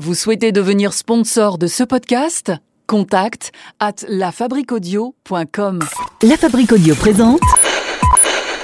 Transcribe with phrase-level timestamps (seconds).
[0.00, 2.54] Vous souhaitez devenir sponsor de ce podcast?
[2.86, 5.80] Contact à lafabriquaudio.com.
[6.22, 7.42] La Fabrique Audio présente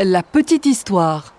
[0.02, 1.34] La petite histoire.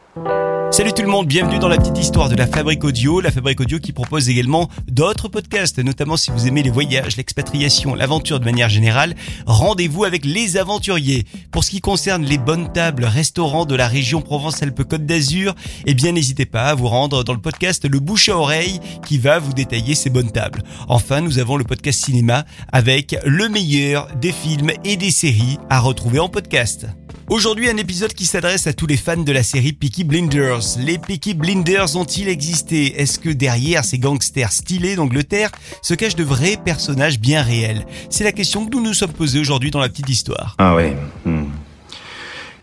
[0.70, 3.62] Salut tout le monde, bienvenue dans la petite histoire de la Fabrique Audio, la Fabrique
[3.62, 8.46] Audio qui propose également d'autres podcasts, notamment si vous aimez les voyages, l'expatriation, l'aventure de
[8.46, 11.26] manière générale, rendez-vous avec les aventuriers.
[11.52, 15.56] Pour ce qui concerne les bonnes tables, restaurants de la région Provence-Alpes-Côte d'Azur,
[15.86, 19.18] eh bien n'hésitez pas à vous rendre dans le podcast Le Bouche à Oreille qui
[19.18, 20.64] va vous détailler ces bonnes tables.
[20.90, 25.80] Enfin, nous avons le podcast cinéma avec le meilleur des films et des séries à
[25.80, 26.88] retrouver en podcast.
[27.30, 30.62] Aujourd'hui, un épisode qui s'adresse à tous les fans de la série Peaky Blinders.
[30.80, 33.02] Les Peaky Blinders ont-ils existé?
[33.02, 37.86] Est-ce que derrière ces gangsters stylés d'Angleterre se cachent de vrais personnages bien réels?
[38.10, 40.56] C'est la question que nous nous sommes posés aujourd'hui dans la petite histoire.
[40.58, 40.96] Ah ouais.
[41.26, 41.48] hmm.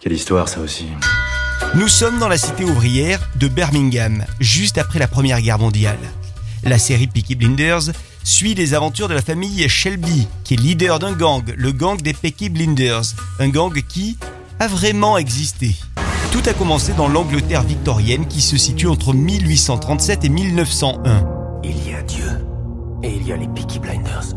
[0.00, 0.86] Quelle histoire ça aussi.
[1.74, 5.98] Nous sommes dans la cité ouvrière de Birmingham, juste après la Première Guerre mondiale.
[6.62, 7.92] La série Peaky Blinders
[8.22, 12.14] suit les aventures de la famille Shelby, qui est leader d'un gang, le gang des
[12.14, 14.16] Peaky Blinders, un gang qui
[14.58, 15.74] a vraiment existé.
[16.32, 21.24] Tout a commencé dans l'Angleterre victorienne qui se situe entre 1837 et 1901.
[21.62, 22.26] Il y a Dieu
[23.02, 24.34] et il y a les Peaky Blinders.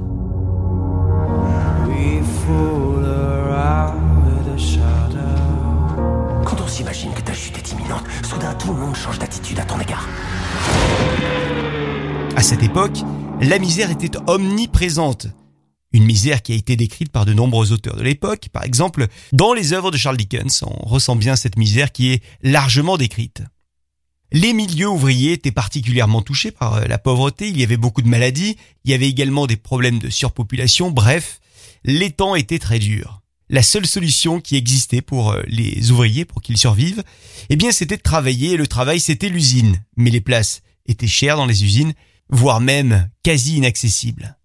[6.46, 9.64] Quand on s'imagine que ta chute est imminente, soudain tout le monde change d'attitude à
[9.64, 10.08] ton égard.
[12.36, 13.00] À cette époque,
[13.42, 15.28] la misère était omniprésente.
[15.98, 18.50] Une misère qui a été décrite par de nombreux auteurs de l'époque.
[18.54, 22.22] Par exemple, dans les œuvres de Charles Dickens, on ressent bien cette misère qui est
[22.44, 23.42] largement décrite.
[24.32, 28.08] Les milieux ouvriers étaient particulièrement touchés par euh, la pauvreté, il y avait beaucoup de
[28.08, 31.40] maladies, il y avait également des problèmes de surpopulation, bref,
[31.84, 33.24] les temps étaient très durs.
[33.50, 37.04] La seule solution qui existait pour euh, les ouvriers, pour qu'ils survivent,
[37.50, 39.84] eh bien c'était de travailler, et le travail c'était l'usine.
[39.96, 41.94] Mais les places étaient chères dans les usines,
[42.30, 44.37] voire même quasi inaccessibles.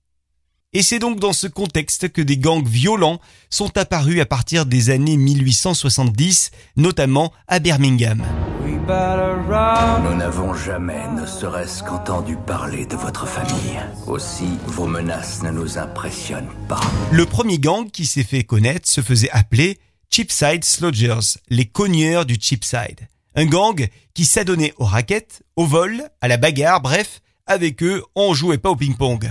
[0.74, 3.20] Et c'est donc dans ce contexte que des gangs violents
[3.50, 8.22] sont apparus à partir des années 1870, notamment à Birmingham.
[8.64, 13.78] Nous n'avons jamais, ne serait-ce qu'entendu parler de votre famille.
[14.06, 16.80] Aussi, vos menaces ne nous impressionnent pas.
[17.10, 19.78] Le premier gang qui s'est fait connaître se faisait appeler
[20.08, 23.08] Cheapside Slodgers, les cogneurs du Cheapside.
[23.34, 28.32] Un gang qui s'adonnait aux raquettes, au vol, à la bagarre, bref, avec eux, on
[28.32, 29.30] jouait pas au ping-pong.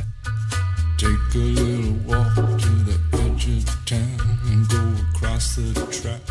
[1.02, 3.98] Take a little walk to the edge of town
[4.52, 4.78] and go
[5.16, 6.22] across the track.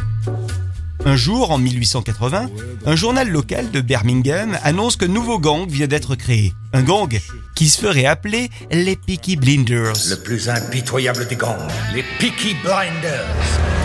[1.04, 2.48] Un jour, en 1880,
[2.86, 6.52] un journal local de Birmingham annonce qu'un nouveau gang vient d'être créé.
[6.72, 7.18] Un gang
[7.56, 13.26] qui se ferait appeler les Peaky Blinders, Le plus impitoyable des gangs, les Peaky Blinders.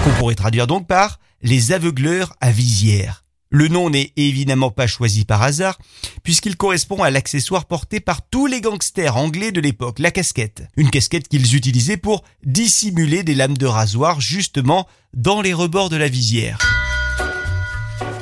[0.03, 3.24] qu'on pourrait traduire donc par les aveugleurs à visière.
[3.51, 5.77] Le nom n'est évidemment pas choisi par hasard,
[6.23, 10.63] puisqu'il correspond à l'accessoire porté par tous les gangsters anglais de l'époque, la casquette.
[10.77, 15.97] Une casquette qu'ils utilisaient pour dissimuler des lames de rasoir justement dans les rebords de
[15.97, 16.57] la visière.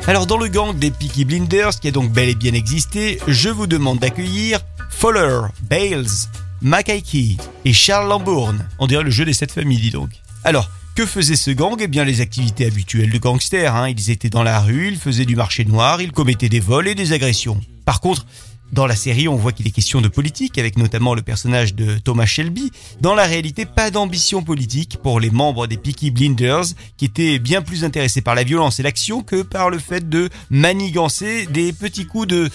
[0.05, 3.47] Alors dans le gang des Peaky Blinders, qui a donc bel et bien existé, je
[3.47, 6.05] vous demande d'accueillir Fowler, Bales,
[6.61, 7.01] Mackay
[7.63, 8.67] et Charles Lambourne.
[8.79, 10.09] On dirait le jeu des sept familles, dis donc.
[10.43, 13.75] Alors, que faisait ce gang Eh bien les activités habituelles de gangsters.
[13.75, 13.89] Hein.
[13.89, 16.95] Ils étaient dans la rue, ils faisaient du marché noir, ils commettaient des vols et
[16.95, 17.59] des agressions.
[17.85, 18.25] Par contre,
[18.73, 21.99] dans la série, on voit qu'il est question de politique, avec notamment le personnage de
[21.99, 22.71] Thomas Shelby.
[23.01, 26.65] Dans la réalité, pas d'ambition politique pour les membres des Peaky Blinders,
[26.97, 30.27] qui étaient bien plus intéressés par la violence et l'action que par le fait de
[30.49, 32.49] manigancer des petits coups de,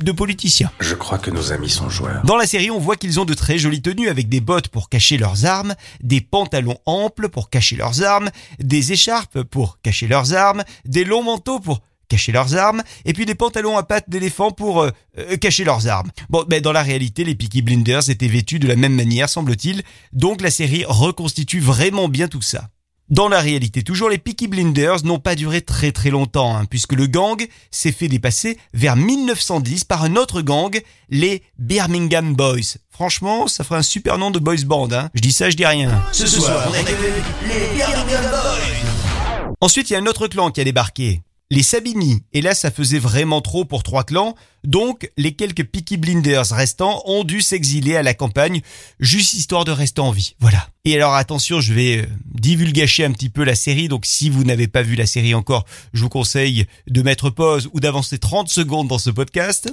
[0.00, 0.70] de politiciens.
[0.80, 2.22] Je crois que nos amis sont joueurs.
[2.24, 4.88] Dans la série, on voit qu'ils ont de très jolies tenues avec des bottes pour
[4.88, 10.34] cacher leurs armes, des pantalons amples pour cacher leurs armes, des écharpes pour cacher leurs
[10.34, 14.50] armes, des longs manteaux pour cacher leurs armes, et puis des pantalons à pattes d'éléphant
[14.50, 16.10] pour euh, euh, cacher leurs armes.
[16.28, 19.82] Bon, ben dans la réalité, les Peaky Blinders étaient vêtus de la même manière, semble-t-il,
[20.12, 22.68] donc la série reconstitue vraiment bien tout ça.
[23.10, 26.94] Dans la réalité, toujours les Peaky Blinders n'ont pas duré très très longtemps, hein, puisque
[26.94, 32.78] le gang s'est fait dépasser vers 1910 par un autre gang, les Birmingham Boys.
[32.88, 34.88] Franchement, ça ferait un super nom de boys band.
[34.92, 35.10] Hein.
[35.12, 36.02] Je dis ça, je dis rien.
[36.12, 39.54] Ce soir, on les Birmingham Boys.
[39.60, 41.20] Ensuite, il y a un autre clan qui a débarqué.
[41.50, 42.22] Les Sabini.
[42.32, 44.34] Et là, ça faisait vraiment trop pour trois clans.
[44.64, 48.62] Donc, les quelques Peaky Blinders restants ont dû s'exiler à la campagne,
[48.98, 50.36] juste histoire de rester en vie.
[50.40, 50.66] Voilà.
[50.86, 53.88] Et alors, attention, je vais euh, divulgacher un petit peu la série.
[53.88, 57.68] Donc, si vous n'avez pas vu la série encore, je vous conseille de mettre pause
[57.74, 59.70] ou d'avancer 30 secondes dans ce podcast.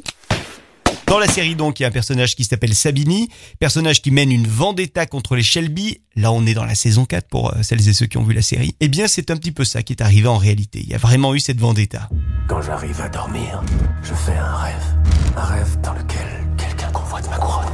[1.08, 3.30] Dans la série donc, il y a un personnage qui s'appelle Sabini,
[3.60, 6.00] personnage qui mène une vendetta contre les Shelby.
[6.16, 8.34] Là, on est dans la saison 4 pour euh, celles et ceux qui ont vu
[8.34, 8.76] la série.
[8.80, 10.80] Eh bien, c'est un petit peu ça qui est arrivé en réalité.
[10.82, 12.10] Il y a vraiment eu cette vendetta.
[12.48, 13.62] Quand j'arrive à dormir,
[14.04, 14.86] je fais un rêve.
[15.36, 17.68] Un rêve dans lequel quelqu'un convoite ma couronne.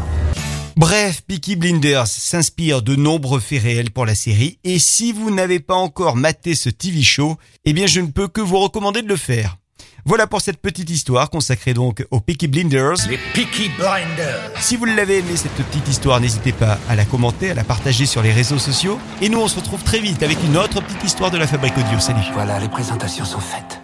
[0.76, 5.60] Bref, Peaky Blinders s'inspire de nombreux faits réels pour la série et si vous n'avez
[5.60, 7.36] pas encore maté ce TV show,
[7.66, 9.58] eh bien je ne peux que vous recommander de le faire.
[10.08, 12.96] Voilà pour cette petite histoire consacrée donc aux Peaky Blinders.
[13.10, 14.52] Les Peaky Blinders.
[14.58, 18.06] Si vous l'avez aimé cette petite histoire, n'hésitez pas à la commenter, à la partager
[18.06, 19.00] sur les réseaux sociaux.
[19.22, 21.78] Et nous, on se retrouve très vite avec une autre petite histoire de la Fabrique
[21.78, 22.00] Audio.
[22.00, 23.82] Salut Voilà, les présentations sont faites.